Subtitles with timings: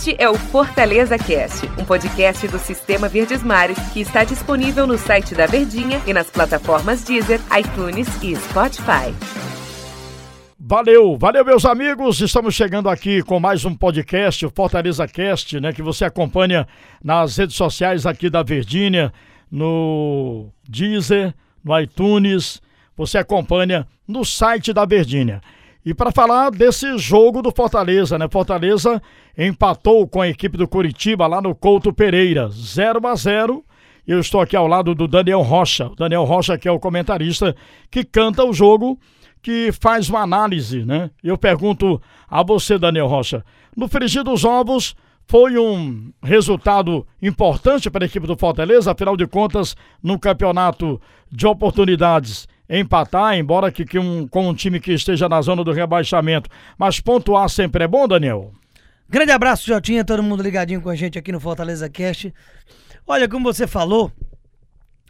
[0.00, 4.96] Este é o Fortaleza Cast, um podcast do Sistema Verdes Mares que está disponível no
[4.96, 9.14] site da Verdinha e nas plataformas Deezer, iTunes e Spotify.
[10.58, 15.70] Valeu, valeu meus amigos, estamos chegando aqui com mais um podcast, o Fortaleza Cast, né,
[15.70, 16.66] que você acompanha
[17.04, 19.12] nas redes sociais aqui da Verdinha,
[19.52, 22.62] no Deezer, no iTunes,
[22.96, 25.42] você acompanha no site da Verdinha.
[25.84, 28.28] E para falar desse jogo do Fortaleza, né?
[28.30, 29.00] Fortaleza
[29.36, 33.64] empatou com a equipe do Curitiba lá no Couto Pereira, 0 a 0.
[34.06, 35.86] Eu estou aqui ao lado do Daniel Rocha.
[35.86, 37.56] O Daniel Rocha que é o comentarista
[37.90, 38.98] que canta o jogo,
[39.40, 41.10] que faz uma análise, né?
[41.24, 43.42] Eu pergunto a você, Daniel Rocha,
[43.74, 44.94] no frigir dos ovos
[45.26, 51.00] foi um resultado importante para a equipe do Fortaleza, afinal de contas, no campeonato
[51.30, 55.72] de oportunidades empatar, embora que, que um, com um time que esteja na zona do
[55.72, 56.48] rebaixamento.
[56.78, 58.52] Mas pontuar sempre é bom, Daniel?
[59.08, 62.32] Grande abraço, Jotinha, todo mundo ligadinho com a gente aqui no Fortaleza Cast.
[63.04, 64.12] Olha, como você falou,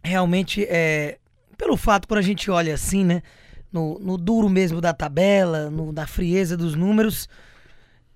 [0.02, 1.18] realmente é.
[1.58, 3.22] Pelo fato, quando a gente olha assim, né?
[3.70, 7.28] No, no duro mesmo da tabela, no, na frieza dos números,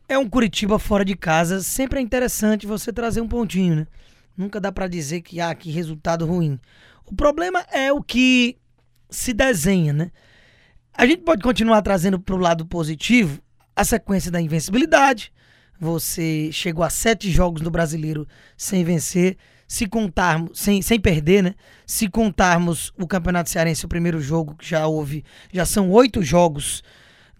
[0.09, 1.61] é um Curitiba fora de casa.
[1.61, 3.87] Sempre é interessante você trazer um pontinho, né?
[4.35, 6.59] Nunca dá para dizer que, ah, que resultado ruim.
[7.05, 8.57] O problema é o que
[9.11, 10.11] se desenha, né?
[10.93, 13.41] A gente pode continuar trazendo para o lado positivo
[13.75, 15.33] a sequência da invencibilidade.
[15.81, 19.37] Você chegou a sete jogos no brasileiro sem vencer.
[19.67, 21.55] Se contarmos, sem, sem perder, né?
[21.87, 26.83] Se contarmos o Campeonato Cearense, o primeiro jogo que já houve, já são oito jogos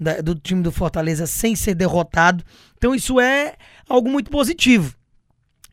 [0.01, 2.43] da, do time do Fortaleza sem ser derrotado.
[2.77, 3.55] Então isso é
[3.89, 4.97] algo muito positivo.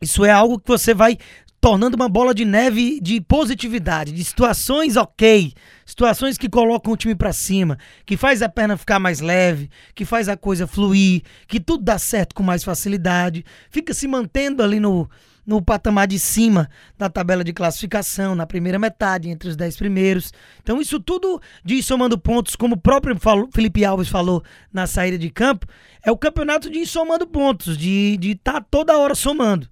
[0.00, 1.16] Isso é algo que você vai
[1.62, 5.54] tornando uma bola de neve de positividade, de situações ok,
[5.86, 10.04] situações que colocam o time para cima, que faz a perna ficar mais leve, que
[10.04, 14.80] faz a coisa fluir, que tudo dá certo com mais facilidade, fica se mantendo ali
[14.80, 15.08] no,
[15.46, 20.32] no patamar de cima da tabela de classificação, na primeira metade, entre os dez primeiros.
[20.64, 23.16] Então, isso tudo de ir somando pontos, como o próprio
[23.54, 24.42] Felipe Alves falou
[24.72, 25.68] na saída de campo,
[26.04, 29.68] é o campeonato de ir somando pontos, de estar tá toda hora somando.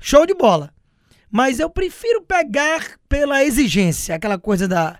[0.00, 0.72] Show de bola.
[1.30, 4.98] Mas eu prefiro pegar pela exigência, aquela coisa da,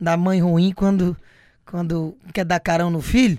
[0.00, 1.16] da mãe ruim quando,
[1.64, 3.38] quando quer dar carão no filho,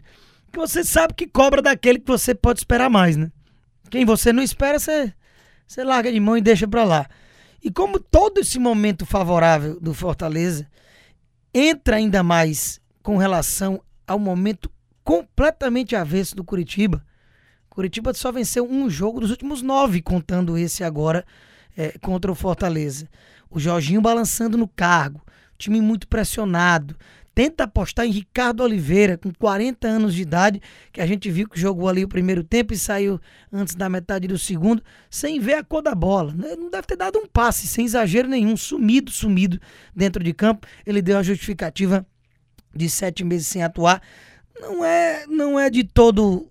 [0.51, 3.31] que você sabe que cobra daquele que você pode esperar mais, né?
[3.89, 5.13] Quem você não espera, você,
[5.67, 7.07] você larga de mão e deixa pra lá.
[7.61, 10.67] E como todo esse momento favorável do Fortaleza
[11.53, 14.71] entra ainda mais com relação ao momento
[15.03, 17.03] completamente avesso do Curitiba,
[17.69, 21.25] Curitiba só venceu um jogo dos últimos nove, contando esse agora
[21.79, 23.07] é, contra o Fortaleza.
[23.49, 25.21] O Jorginho balançando no cargo,
[25.57, 26.95] time muito pressionado.
[27.33, 31.57] Tenta apostar em Ricardo Oliveira, com 40 anos de idade, que a gente viu que
[31.57, 33.17] jogou ali o primeiro tempo e saiu
[33.51, 36.33] antes da metade do segundo, sem ver a cor da bola.
[36.33, 36.53] Né?
[36.57, 39.57] Não deve ter dado um passe, sem exagero nenhum, sumido, sumido
[39.95, 40.67] dentro de campo.
[40.85, 42.05] Ele deu a justificativa
[42.75, 44.01] de sete meses sem atuar.
[44.59, 46.45] Não é, não é de todo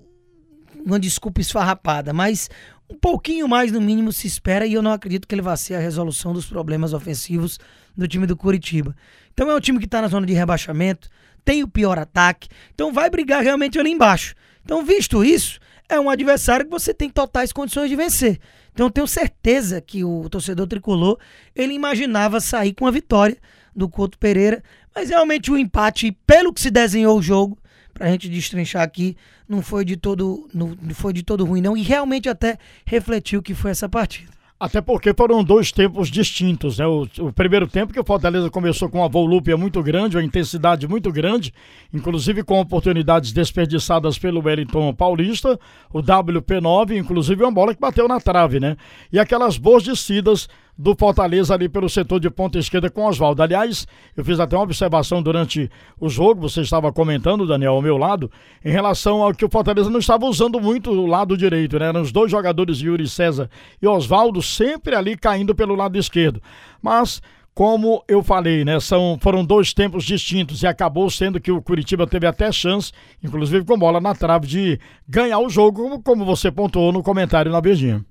[0.85, 2.49] uma desculpa esfarrapada, mas
[2.91, 5.75] um pouquinho mais no mínimo se espera e eu não acredito que ele vá ser
[5.75, 7.59] a resolução dos problemas ofensivos
[7.97, 8.95] do time do Curitiba.
[9.33, 11.09] Então é um time que está na zona de rebaixamento,
[11.45, 14.35] tem o pior ataque, então vai brigar realmente ali embaixo.
[14.65, 18.39] Então, visto isso, é um adversário que você tem totais condições de vencer.
[18.73, 21.19] Então, tenho certeza que o torcedor tricolor
[21.57, 23.39] ele imaginava sair com a vitória
[23.75, 24.63] do Couto Pereira,
[24.95, 27.58] mas realmente o empate, pelo que se desenhou o jogo,
[27.99, 29.17] pra gente destrinchar aqui,
[29.49, 33.55] não foi de todo, não foi de todo ruim não e realmente até refletiu que
[33.55, 34.39] foi essa partida.
[34.61, 36.87] Até porque foram dois tempos distintos, né?
[36.87, 40.89] O, o, primeiro tempo que o Fortaleza começou com uma volúpia muito grande, uma intensidade
[40.89, 41.55] muito grande,
[41.95, 45.57] inclusive com oportunidades desperdiçadas pelo Wellington Paulista,
[45.93, 48.77] o WP9, inclusive uma bola que bateu na trave, né?
[49.13, 53.43] E aquelas boas descidas do Fortaleza ali pelo setor de ponta esquerda com Oswaldo.
[53.43, 55.69] Aliás, eu fiz até uma observação durante
[55.99, 58.31] o jogo, você estava comentando, Daniel, ao meu lado,
[58.65, 61.89] em relação ao que o Fortaleza não estava usando muito o lado direito, né?
[61.89, 63.51] Eram os dois jogadores, Yuri César
[63.83, 66.41] e Oswaldo, sempre ali caindo pelo lado esquerdo.
[66.81, 67.21] Mas
[67.59, 72.07] como eu falei, né, são, foram dois tempos distintos e acabou sendo que o Curitiba
[72.07, 76.93] teve até chance, inclusive com bola na trave, de ganhar o jogo, como, você pontuou
[76.93, 78.05] no comentário na Beijinha.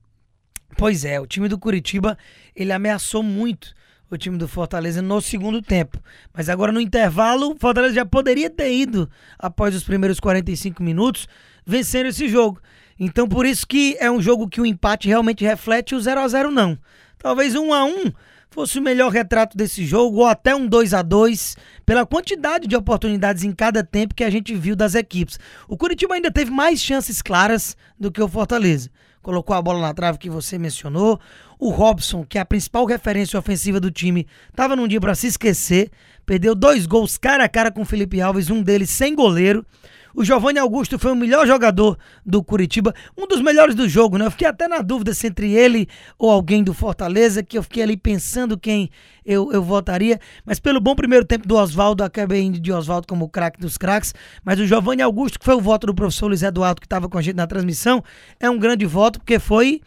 [0.76, 2.18] Pois é, o time do Curitiba,
[2.56, 3.74] ele ameaçou muito
[4.10, 6.00] o time do Fortaleza no segundo tempo.
[6.34, 11.28] Mas agora no intervalo, o Fortaleza já poderia ter ido, após os primeiros 45 minutos,
[11.66, 12.62] vencendo esse jogo.
[13.00, 16.28] Então por isso que é um jogo que o empate realmente reflete o 0 a
[16.28, 16.78] 0 não.
[17.18, 18.12] Talvez um a um
[18.50, 22.76] fosse o melhor retrato desse jogo, ou até um 2 a 2 pela quantidade de
[22.76, 25.38] oportunidades em cada tempo que a gente viu das equipes.
[25.68, 28.90] O Curitiba ainda teve mais chances claras do que o Fortaleza
[29.28, 31.20] colocou a bola na trave que você mencionou.
[31.60, 35.28] O Robson, que é a principal referência ofensiva do time, estava num dia para se
[35.28, 35.92] esquecer.
[36.26, 39.66] Perdeu dois gols cara a cara com o Felipe Alves, um deles sem goleiro.
[40.14, 44.26] O Giovanni Augusto foi o melhor jogador do Curitiba, um dos melhores do jogo, né?
[44.26, 45.88] Eu fiquei até na dúvida se entre ele
[46.18, 48.90] ou alguém do Fortaleza, que eu fiquei ali pensando quem
[49.26, 50.20] eu, eu votaria.
[50.46, 54.14] Mas pelo bom primeiro tempo do Oswaldo, acabei indo de Oswaldo como craque dos craques.
[54.44, 57.18] Mas o Giovanni Augusto, que foi o voto do professor Luiz Eduardo, que estava com
[57.18, 58.04] a gente na transmissão,
[58.40, 59.82] é um grande voto, porque foi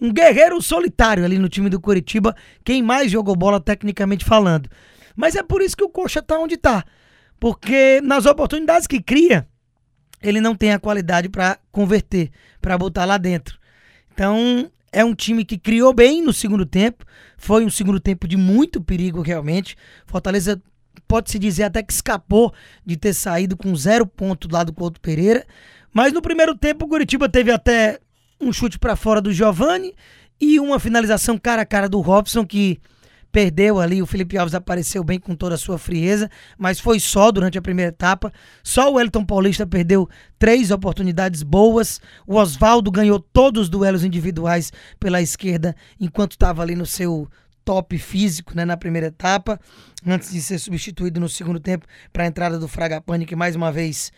[0.00, 2.34] um guerreiro solitário ali no time do Curitiba,
[2.64, 4.68] quem mais jogou bola tecnicamente falando.
[5.16, 6.84] Mas é por isso que o Coxa tá onde tá.
[7.38, 9.46] Porque nas oportunidades que cria,
[10.24, 12.30] ele não tem a qualidade para converter,
[12.60, 13.58] para botar lá dentro.
[14.12, 17.04] Então, é um time que criou bem no segundo tempo.
[17.36, 19.76] Foi um segundo tempo de muito perigo, realmente.
[20.06, 20.60] Fortaleza
[21.06, 22.54] pode-se dizer até que escapou
[22.86, 25.44] de ter saído com zero ponto lá do Couto Pereira.
[25.92, 28.00] Mas no primeiro tempo, o Curitiba teve até
[28.40, 29.94] um chute para fora do Giovani
[30.40, 32.80] e uma finalização cara a cara do Robson, que
[33.34, 37.32] perdeu ali, o Felipe Alves apareceu bem com toda a sua frieza, mas foi só
[37.32, 38.32] durante a primeira etapa.
[38.62, 40.08] Só o Elton Paulista perdeu
[40.38, 42.00] três oportunidades boas.
[42.28, 47.28] O Oswaldo ganhou todos os duelos individuais pela esquerda, enquanto estava ali no seu
[47.64, 49.58] top físico né, na primeira etapa,
[50.06, 53.72] antes de ser substituído no segundo tempo para a entrada do Fragapane, que mais uma
[53.72, 54.12] vez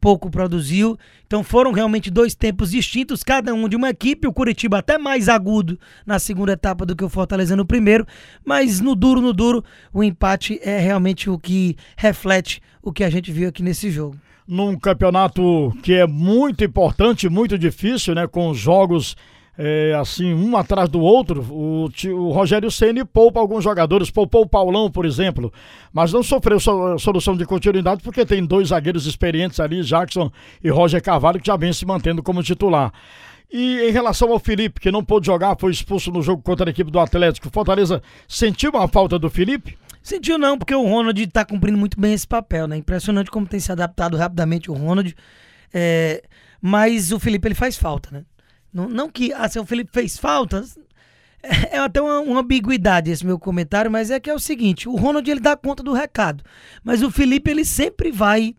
[0.00, 0.98] pouco produziu.
[1.26, 4.26] Então foram realmente dois tempos distintos, cada um de uma equipe.
[4.26, 8.06] O Curitiba até mais agudo na segunda etapa do que o Fortaleza no primeiro,
[8.44, 9.62] mas no duro, no duro,
[9.92, 14.16] o empate é realmente o que reflete o que a gente viu aqui nesse jogo.
[14.48, 19.14] Num campeonato que é muito importante, muito difícil, né, com jogos
[19.58, 24.48] é, assim, um atrás do outro, o, o Rogério Ceni poupa alguns jogadores, poupou o
[24.48, 25.52] Paulão, por exemplo,
[25.92, 30.30] mas não sofreu so, solução de continuidade porque tem dois zagueiros experientes ali, Jackson
[30.62, 32.92] e Roger Carvalho, que já vem se mantendo como titular.
[33.52, 36.70] E em relação ao Felipe, que não pôde jogar, foi expulso no jogo contra a
[36.70, 39.76] equipe do Atlético, Fortaleza sentiu uma falta do Felipe?
[40.02, 42.76] Sentiu não, porque o Ronald está cumprindo muito bem esse papel, né?
[42.76, 45.14] Impressionante como tem se adaptado rapidamente o Ronald.
[45.74, 46.22] É...
[46.62, 48.24] Mas o Felipe ele faz falta, né?
[48.72, 50.78] Não, não que assim, o Felipe fez faltas.
[51.42, 54.88] É, é até uma, uma, ambiguidade esse meu comentário, mas é que é o seguinte:
[54.88, 56.44] o Ronald ele dá conta do recado,
[56.84, 58.54] mas o Felipe ele sempre vai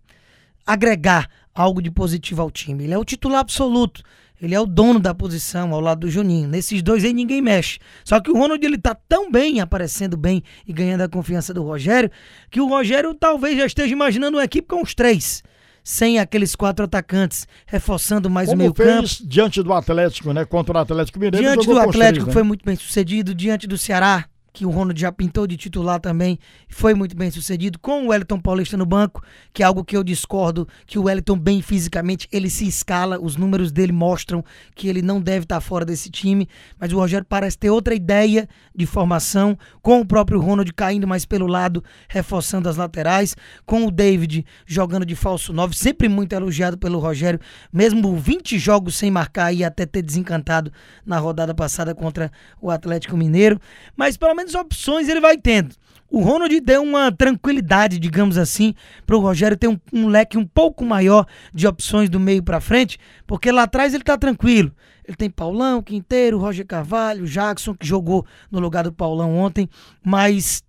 [0.65, 2.83] agregar algo de positivo ao time.
[2.83, 4.01] Ele é o titular absoluto.
[4.41, 6.49] Ele é o dono da posição ao lado do Juninho.
[6.49, 7.77] Nesses dois aí ninguém mexe.
[8.03, 11.61] Só que o Ronald ele tá tão bem, aparecendo bem e ganhando a confiança do
[11.61, 12.09] Rogério,
[12.49, 15.43] que o Rogério talvez já esteja imaginando uma equipe com os três
[15.83, 19.07] sem aqueles quatro atacantes, reforçando mais Como o meio campo.
[19.23, 20.45] diante do Atlético, né?
[20.45, 21.37] Contra o Atlético Mineiro.
[21.37, 22.33] Diante do Atlético três, né?
[22.33, 26.38] foi muito bem sucedido, diante do Ceará que o Ronald já pintou de titular também,
[26.68, 30.03] foi muito bem sucedido, com o Wellington Paulista no banco, que é algo que eu
[30.03, 34.44] discordo, que o Wellington bem fisicamente, ele se escala, os números dele mostram
[34.75, 36.48] que ele não deve estar fora desse time,
[36.80, 41.25] mas o Rogério parece ter outra ideia de formação, com o próprio Ronald caindo mais
[41.25, 46.77] pelo lado, reforçando as laterais, com o David jogando de falso 9, sempre muito elogiado
[46.77, 47.39] pelo Rogério,
[47.71, 50.71] mesmo 20 jogos sem marcar e até ter desencantado
[51.06, 52.31] na rodada passada contra
[52.62, 53.59] o Atlético Mineiro,
[53.95, 55.75] mas pelo menos opções ele vai tendo.
[56.09, 60.45] O Ronald deu uma tranquilidade, digamos assim, para o Rogério ter um, um, leque um
[60.45, 64.73] pouco maior de opções do meio para frente, porque lá atrás ele está tranquilo.
[65.07, 69.69] Ele tem Paulão, Quinteiro, Roger Carvalho, Jackson, que jogou no lugar do Paulão ontem,
[70.03, 70.63] mas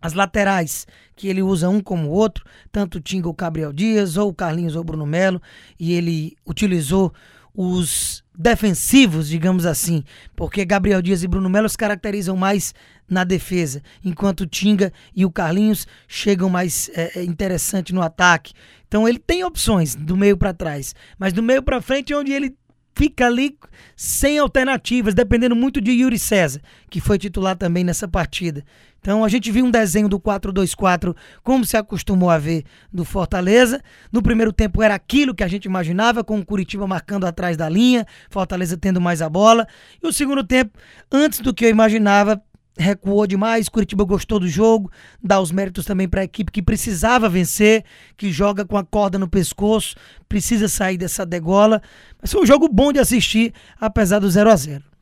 [0.00, 4.16] as laterais, que ele usa um como o outro, tanto o Tinga ou Gabriel Dias,
[4.16, 5.40] ou o Carlinhos ou o Bruno Melo,
[5.78, 7.14] e ele utilizou
[7.54, 10.02] os defensivos, digamos assim,
[10.34, 12.74] porque Gabriel Dias e Bruno Melo se caracterizam mais
[13.08, 18.54] na defesa, enquanto o Tinga e o Carlinhos chegam mais é, é interessante no ataque.
[18.88, 22.32] Então ele tem opções do meio para trás, mas do meio para frente é onde
[22.32, 22.56] ele
[23.02, 23.58] fica ali
[23.96, 28.62] sem alternativas, dependendo muito de Yuri César, que foi titular também nessa partida.
[29.00, 33.82] Então a gente viu um desenho do 4-2-4, como se acostumou a ver do Fortaleza.
[34.12, 37.68] No primeiro tempo era aquilo que a gente imaginava, com o Curitiba marcando atrás da
[37.68, 39.66] linha, Fortaleza tendo mais a bola.
[40.00, 40.78] E o segundo tempo,
[41.10, 42.40] antes do que eu imaginava,
[42.76, 43.68] recuou demais.
[43.68, 44.90] Curitiba gostou do jogo,
[45.22, 47.84] dá os méritos também para a equipe que precisava vencer,
[48.16, 49.94] que joga com a corda no pescoço,
[50.28, 51.82] precisa sair dessa degola.
[52.20, 54.92] Mas foi um jogo bom de assistir, apesar do 0 a 0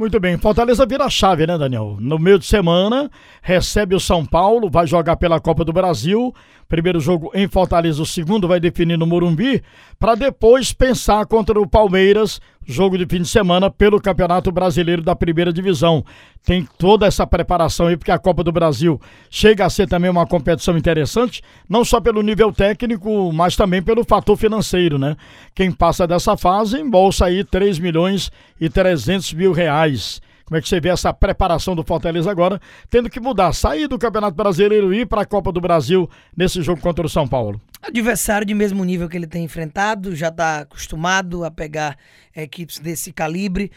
[0.00, 1.98] muito bem, Fortaleza vira a chave, né, Daniel?
[2.00, 3.10] No meio de semana,
[3.42, 6.34] recebe o São Paulo, vai jogar pela Copa do Brasil.
[6.70, 9.60] Primeiro jogo em Fortaleza, o segundo vai definir no Morumbi,
[9.98, 15.16] para depois pensar contra o Palmeiras, jogo de fim de semana pelo Campeonato Brasileiro da
[15.16, 16.04] Primeira Divisão.
[16.44, 20.28] Tem toda essa preparação aí, porque a Copa do Brasil chega a ser também uma
[20.28, 25.16] competição interessante, não só pelo nível técnico, mas também pelo fator financeiro, né?
[25.52, 30.22] Quem passa dessa fase embolsa aí 3 milhões e 300 mil reais.
[30.50, 33.96] Como é que você vê essa preparação do Fortaleza agora, tendo que mudar, sair do
[33.96, 37.60] Campeonato Brasileiro e ir para a Copa do Brasil nesse jogo contra o São Paulo?
[37.80, 41.96] Adversário de mesmo nível que ele tem enfrentado, já está acostumado a pegar
[42.34, 43.70] equipes desse calibre.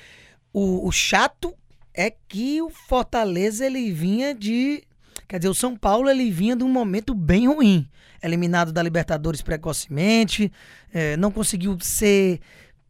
[0.52, 1.54] O, o chato
[1.94, 4.82] é que o Fortaleza ele vinha de
[5.30, 7.88] Quer dizer, o São Paulo ele vinha de um momento bem ruim.
[8.24, 10.52] Eliminado da Libertadores precocemente,
[10.92, 12.40] é, não conseguiu ser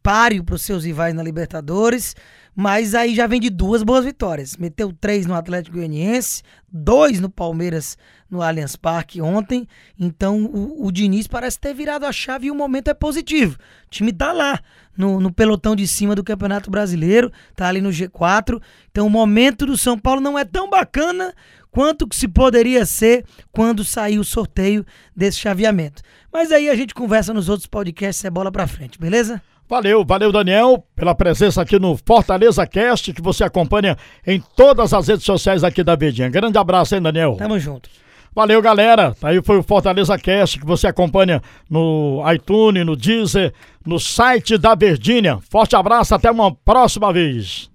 [0.03, 2.13] páreo para os seus rivais na Libertadores,
[2.53, 4.57] mas aí já vem de duas boas vitórias.
[4.57, 7.97] Meteu três no Atlético Goianiense, dois no Palmeiras
[8.29, 9.67] no Allianz Parque ontem.
[9.97, 13.57] Então o, o Diniz parece ter virado a chave e o momento é positivo.
[13.87, 14.59] O time tá lá
[14.95, 18.61] no, no pelotão de cima do Campeonato Brasileiro, tá ali no G4.
[18.91, 21.33] Então o momento do São Paulo não é tão bacana
[21.71, 26.03] quanto que se poderia ser quando sair o sorteio desse chaveamento.
[26.31, 29.41] Mas aí a gente conversa nos outros podcasts, é bola pra frente, beleza?
[29.67, 35.07] Valeu, valeu Daniel, pela presença aqui no Fortaleza Cast, que você acompanha em todas as
[35.07, 36.29] redes sociais aqui da Verdinha.
[36.29, 37.35] Grande abraço, hein, Daniel?
[37.37, 37.89] Tamo junto.
[38.35, 39.15] Valeu, galera.
[39.21, 43.53] Aí foi o Fortaleza Cast que você acompanha no iTunes, no Deezer,
[43.85, 45.39] no site da Verdinha.
[45.49, 47.69] Forte abraço, até uma próxima vez.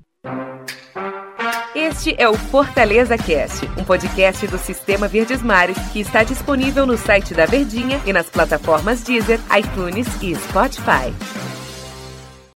[1.75, 6.99] Este é o Fortaleza Cast, um podcast do Sistema Verdes Mares que está disponível no
[6.99, 11.48] site da Verdinha e nas plataformas Deezer, iTunes e Spotify.